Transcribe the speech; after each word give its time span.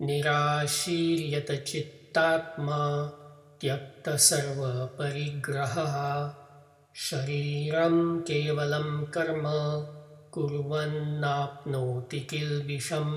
निराशीर्यतचित्तात्मा 0.00 2.80
त्यक्तसर्वपरिग्रहः 3.60 5.96
शारीरं 7.06 7.96
केवलं 8.30 8.88
कर्म 9.16 9.44
कुर्वन्नाप्नोति 10.34 12.20
किल्बिषम् 12.30 13.14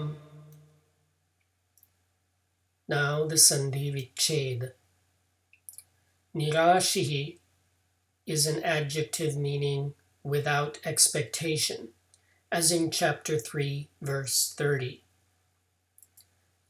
Now 2.91 3.25
the 3.25 3.35
Sandhi 3.35 3.89
Vichhed. 3.93 4.71
Nirashihi, 6.35 7.37
is 8.25 8.45
an 8.45 8.61
adjective 8.63 9.37
meaning 9.37 9.93
without 10.23 10.77
expectation, 10.83 11.87
as 12.51 12.69
in 12.69 12.91
chapter 12.91 13.39
3, 13.39 13.87
verse 14.01 14.53
30. 14.57 15.05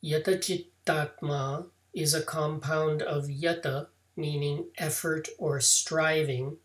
Yata 0.04 0.39
Chittatma 0.39 1.67
is 1.94 2.16
a 2.16 2.23
compound 2.23 3.03
of 3.03 3.25
yata, 3.25 3.88
meaning 4.16 4.70
effort 4.77 5.27
or 5.38 5.59
striving, 5.59 6.58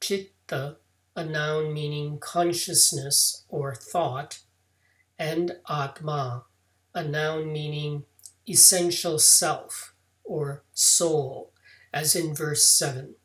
chitta, 0.00 0.78
a 1.14 1.24
noun 1.24 1.74
meaning 1.74 2.18
consciousness 2.18 3.44
or 3.50 3.74
thought, 3.74 4.38
and 5.18 5.58
atma, 5.68 6.44
a 6.94 7.04
noun 7.04 7.52
meaning 7.52 8.04
essential 8.48 9.18
self 9.18 9.94
or 10.24 10.64
soul, 10.72 11.52
as 11.92 12.16
in 12.16 12.34
verse 12.34 12.66
7. 12.66 13.16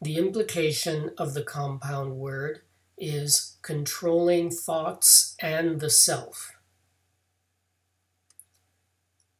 The 0.00 0.16
implication 0.16 1.10
of 1.18 1.34
the 1.34 1.42
compound 1.42 2.16
word 2.16 2.62
is 2.96 3.58
controlling 3.60 4.50
thoughts 4.50 5.36
and 5.40 5.78
the 5.78 5.90
self. 5.90 6.52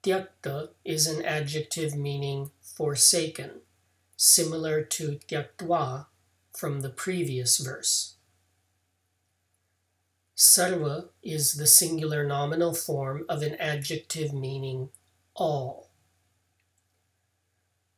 Tyakta 0.02 0.70
is 0.82 1.06
an 1.06 1.22
adjective 1.24 1.94
meaning 1.94 2.50
forsaken, 2.62 3.60
similar 4.16 4.82
to 4.82 5.18
tyaktva 5.28 6.06
from 6.56 6.80
the 6.80 6.88
previous 6.88 7.58
verse. 7.58 8.14
Sarva 10.34 11.10
is 11.22 11.56
the 11.56 11.66
singular 11.66 12.24
nominal 12.24 12.72
form 12.72 13.26
of 13.28 13.42
an 13.42 13.56
adjective 13.56 14.32
meaning 14.32 14.88
all. 15.34 15.90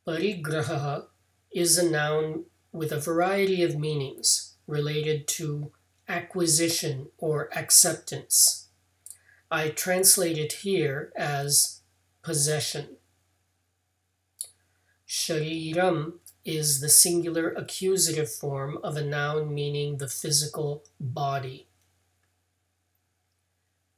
Parigraha 0.05 1.05
is 1.53 1.77
a 1.77 1.89
noun 1.89 2.43
with 2.73 2.91
a 2.91 2.99
variety 2.99 3.63
of 3.63 3.79
meanings 3.79 4.57
related 4.67 5.25
to 5.29 5.71
acquisition 6.09 7.07
or 7.17 7.49
acceptance. 7.55 8.67
I 9.49 9.69
translate 9.69 10.37
it 10.37 10.51
here 10.63 11.13
as 11.15 11.79
possession. 12.23 12.97
Shariram 15.07 16.13
is 16.43 16.79
the 16.79 16.89
singular 16.89 17.49
accusative 17.49 18.31
form 18.31 18.79
of 18.83 18.97
a 18.97 19.03
noun 19.03 19.53
meaning 19.53 19.97
the 19.97 20.07
physical 20.07 20.83
body. 20.99 21.67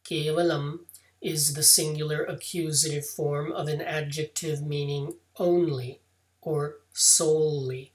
Kevalam 0.04 0.80
is 1.22 1.54
the 1.54 1.64
singular 1.64 2.24
accusative 2.24 3.06
form 3.06 3.52
of 3.52 3.68
an 3.68 3.82
adjective 3.82 4.62
meaning 4.62 5.16
only 5.38 6.02
or 6.42 6.78
solely. 6.94 7.94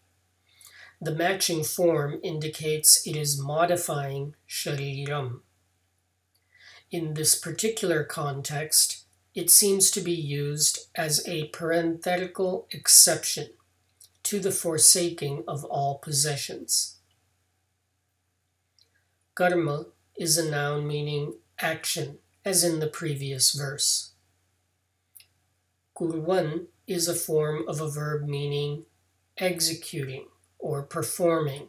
The 1.00 1.14
matching 1.14 1.62
form 1.62 2.18
indicates 2.22 3.06
it 3.06 3.16
is 3.16 3.40
modifying 3.40 4.34
shariram. 4.48 5.40
In 6.90 7.14
this 7.14 7.38
particular 7.38 8.02
context, 8.02 8.99
it 9.34 9.50
seems 9.50 9.90
to 9.92 10.00
be 10.00 10.12
used 10.12 10.88
as 10.94 11.26
a 11.26 11.48
parenthetical 11.48 12.66
exception 12.72 13.50
to 14.24 14.40
the 14.40 14.50
forsaking 14.50 15.44
of 15.46 15.64
all 15.64 15.98
possessions. 15.98 16.98
Karma 19.34 19.86
is 20.18 20.36
a 20.36 20.50
noun 20.50 20.86
meaning 20.86 21.34
action, 21.58 22.18
as 22.44 22.64
in 22.64 22.80
the 22.80 22.86
previous 22.86 23.52
verse. 23.52 24.12
Kurvan 25.96 26.66
is 26.86 27.06
a 27.08 27.14
form 27.14 27.64
of 27.68 27.80
a 27.80 27.88
verb 27.88 28.26
meaning 28.28 28.84
executing 29.38 30.26
or 30.58 30.82
performing. 30.82 31.68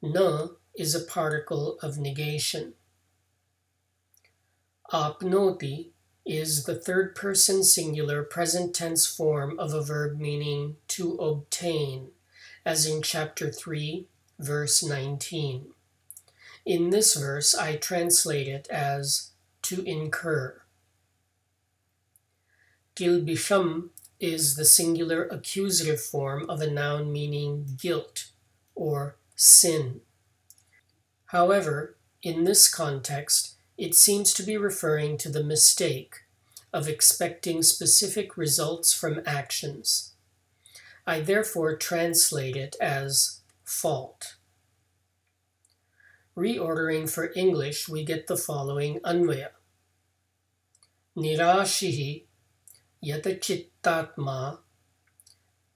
Na 0.00 0.48
is 0.76 0.94
a 0.94 1.00
particle 1.00 1.78
of 1.82 1.98
negation. 1.98 2.74
Apnoti 4.92 5.90
is 6.24 6.64
the 6.64 6.74
third 6.74 7.14
person 7.14 7.62
singular 7.62 8.22
present 8.22 8.74
tense 8.74 9.06
form 9.06 9.58
of 9.58 9.74
a 9.74 9.82
verb 9.82 10.18
meaning 10.18 10.76
to 10.88 11.12
obtain, 11.16 12.08
as 12.64 12.86
in 12.86 13.02
chapter 13.02 13.50
3, 13.50 14.06
verse 14.38 14.82
19. 14.82 15.66
In 16.64 16.88
this 16.88 17.14
verse, 17.16 17.54
I 17.54 17.76
translate 17.76 18.48
it 18.48 18.66
as 18.68 19.32
to 19.62 19.82
incur. 19.82 20.62
Kilbisham 22.96 23.90
is 24.18 24.56
the 24.56 24.64
singular 24.64 25.24
accusative 25.24 26.00
form 26.00 26.48
of 26.48 26.62
a 26.62 26.70
noun 26.70 27.12
meaning 27.12 27.76
guilt 27.78 28.30
or 28.74 29.16
sin. 29.36 30.00
However, 31.26 31.98
in 32.22 32.44
this 32.44 32.72
context, 32.72 33.57
it 33.78 33.94
seems 33.94 34.34
to 34.34 34.42
be 34.42 34.56
referring 34.56 35.16
to 35.16 35.28
the 35.28 35.44
mistake 35.44 36.26
of 36.72 36.88
expecting 36.88 37.62
specific 37.62 38.36
results 38.36 38.92
from 38.92 39.22
actions. 39.24 40.14
I 41.06 41.20
therefore 41.20 41.76
translate 41.76 42.56
it 42.56 42.74
as 42.80 43.40
fault. 43.64 44.34
Reordering 46.36 47.08
for 47.08 47.32
English, 47.34 47.88
we 47.88 48.04
get 48.04 48.26
the 48.26 48.36
following 48.36 48.98
Anvaya. 49.00 49.50
Nirashihi 51.16 52.24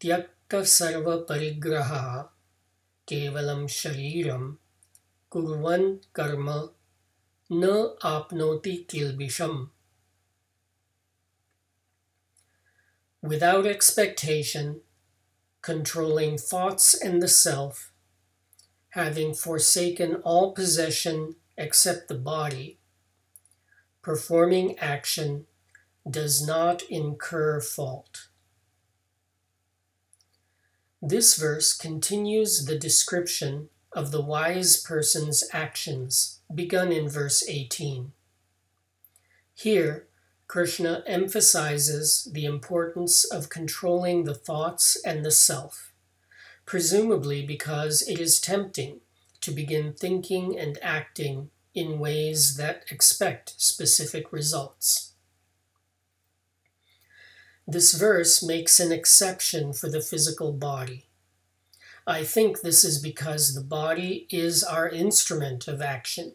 tyakta 0.01 0.67
sarva 0.67 1.27
parigraha 1.27 2.29
kevalam 3.07 3.67
shariram 3.69 4.59
kurvan 5.31 6.03
karma 6.13 6.71
न 7.53 7.91
apnoti 8.03 8.87
kilbisham. 8.87 9.69
Without 13.21 13.67
expectation, 13.67 14.81
controlling 15.61 16.39
thoughts 16.39 16.95
and 16.95 17.23
the 17.23 17.29
self, 17.29 17.93
having 18.91 19.35
forsaken 19.35 20.15
all 20.25 20.53
possession 20.53 21.37
except 21.59 22.09
the 22.09 22.15
body, 22.15 22.79
performing 24.01 24.79
action 24.79 25.45
does 26.11 26.45
not 26.45 26.83
incur 26.85 27.61
fault. 27.61 28.29
This 31.03 31.37
verse 31.37 31.77
continues 31.77 32.65
the 32.65 32.79
description 32.79 33.69
of 33.95 34.11
the 34.11 34.23
wise 34.23 34.81
person's 34.83 35.45
actions, 35.53 36.41
begun 36.55 36.93
in 36.93 37.09
verse 37.09 37.47
18. 37.47 38.13
Here, 39.55 40.07
Krishna 40.49 41.03
emphasizes 41.07 42.29
the 42.31 42.45
importance 42.45 43.25
of 43.25 43.49
controlling 43.49 44.25
the 44.25 44.35
thoughts 44.35 45.01
and 45.05 45.25
the 45.25 45.31
self, 45.31 45.93
presumably 46.67 47.45
because 47.45 48.03
it 48.03 48.19
is 48.19 48.41
tempting 48.41 49.01
to 49.41 49.51
begin 49.51 49.93
thinking 49.93 50.59
and 50.59 50.79
acting 50.83 51.51
in 51.75 51.99
ways 51.99 52.57
that 52.57 52.85
expect 52.91 53.55
specific 53.57 54.33
results. 54.33 55.13
This 57.67 57.95
verse 57.95 58.43
makes 58.43 58.81
an 58.81 58.93
exception 58.93 59.73
for 59.73 59.89
the 59.89 60.03
physical 60.03 60.53
body. 60.53 61.07
I 62.07 62.25
think 62.25 62.61
this 62.61 62.83
is 62.83 62.99
because 63.01 63.55
the 63.55 63.63
body 63.63 64.27
is 64.29 64.65
our 64.65 64.89
instrument 64.89 65.69
of 65.69 65.81
action. 65.81 66.35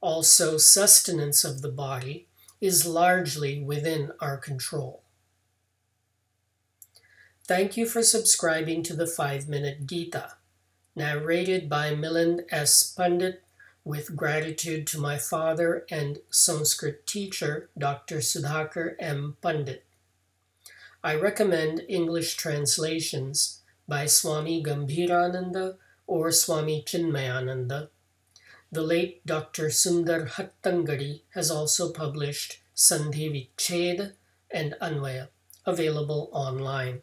Also, 0.00 0.58
sustenance 0.58 1.44
of 1.44 1.62
the 1.62 1.70
body 1.70 2.26
is 2.60 2.86
largely 2.86 3.62
within 3.62 4.10
our 4.20 4.36
control. 4.36 5.02
Thank 7.44 7.76
you 7.76 7.86
for 7.86 8.02
subscribing 8.02 8.82
to 8.84 8.94
the 8.94 9.06
5 9.06 9.48
Minute 9.48 9.86
Gita, 9.86 10.32
narrated 10.96 11.68
by 11.68 11.94
Milind 11.94 12.44
S. 12.50 12.92
Pandit, 12.92 13.44
with 13.84 14.16
gratitude 14.16 14.84
to 14.88 14.98
my 14.98 15.16
father 15.16 15.86
and 15.92 16.18
Sanskrit 16.28 17.06
teacher, 17.06 17.70
Dr. 17.78 18.16
Sudhakar 18.16 18.96
M. 18.98 19.36
Pandit. 19.40 19.84
I 21.04 21.14
recommend 21.14 21.82
English 21.88 22.34
translations 22.34 23.62
by 23.88 24.06
Swami 24.06 24.62
Gambhirananda 24.62 25.76
or 26.06 26.32
Swami 26.32 26.82
Chinmayananda. 26.86 27.88
The 28.72 28.82
late 28.82 29.24
Dr. 29.26 29.66
Sundar 29.68 30.28
Hattangadi 30.28 31.22
has 31.34 31.50
also 31.50 31.92
published 31.92 32.60
Sandhi 32.74 33.30
Vichhed 33.30 34.12
and 34.50 34.74
Anvaya, 34.82 35.28
available 35.64 36.28
online. 36.32 37.02